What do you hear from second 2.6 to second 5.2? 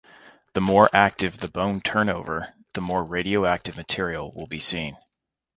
the more radioactive material will be seen.